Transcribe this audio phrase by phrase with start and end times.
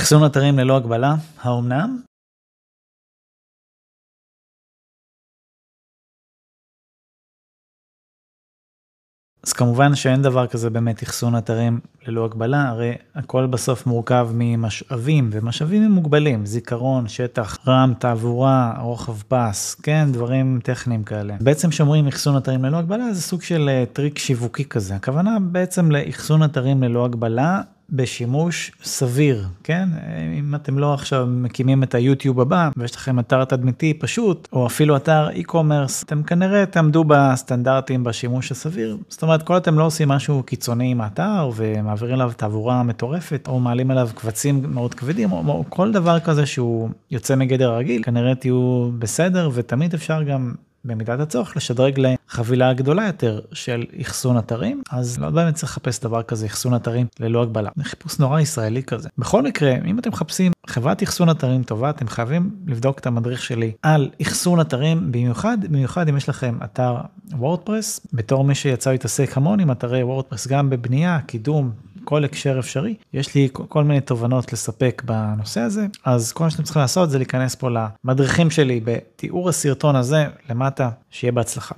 [0.00, 2.00] אחסון אתרים ללא הגבלה, האומנם?
[9.46, 15.30] אז כמובן שאין דבר כזה באמת אחסון אתרים ללא הגבלה, הרי הכל בסוף מורכב ממשאבים,
[15.32, 21.36] ומשאבים הם מוגבלים, זיכרון, שטח, רם, תעבורה, רוחב פס, כן, דברים טכניים כאלה.
[21.40, 25.90] בעצם שאומרים אחסון אתרים ללא הגבלה זה סוג של אה, טריק שיווקי כזה, הכוונה בעצם
[25.90, 27.60] לאחסון אתרים ללא הגבלה
[27.90, 29.88] בשימוש סביר, כן?
[30.38, 34.96] אם אתם לא עכשיו מקימים את היוטיוב הבא ויש לכם אתר תדמיתי פשוט, או אפילו
[34.96, 38.96] אתר e-commerce, אתם כנראה תעמדו בסטנדרטים בשימוש הסביר.
[39.08, 43.60] זאת אומרת, כל אתם לא עושים משהו קיצוני עם האתר ומעבירים אליו תעבורה מטורפת, או
[43.60, 48.34] מעלים עליו קבצים מאוד כבדים, או, או כל דבר כזה שהוא יוצא מגדר הרגיל, כנראה
[48.34, 50.52] תהיו בסדר ותמיד אפשר גם
[50.84, 56.22] במידת הצורך לשדרג לחבילה גדולה יותר של אחסון אתרים אז לא באמת צריך לחפש דבר
[56.22, 57.70] כזה אחסון אתרים ללא הגבלה.
[57.76, 59.08] זה חיפוש נורא ישראלי כזה.
[59.18, 63.72] בכל מקרה אם אתם מחפשים חברת אחסון אתרים טובה אתם חייבים לבדוק את המדריך שלי
[63.82, 66.96] על אחסון אתרים במיוחד במיוחד אם יש לכם אתר
[67.32, 68.06] וורדפרס.
[68.12, 71.70] בתור מי שיצא להתעסק המון עם אתרי וורדפרס גם בבנייה קידום
[72.08, 72.94] כל הקשר אפשרי.
[73.12, 77.18] יש לי כל מיני תובנות לספק בנושא הזה, אז כל מה שאתם צריכים לעשות זה
[77.18, 77.68] להיכנס פה
[78.04, 81.74] למדריכים שלי בתיאור הסרטון הזה למטה, שיהיה בהצלחה.